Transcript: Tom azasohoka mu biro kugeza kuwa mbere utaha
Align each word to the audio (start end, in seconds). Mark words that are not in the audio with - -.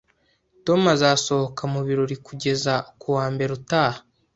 Tom 0.65 0.81
azasohoka 0.95 1.63
mu 1.73 1.81
biro 1.87 2.03
kugeza 2.27 2.73
kuwa 3.01 3.25
mbere 3.33 3.51
utaha 3.59 3.99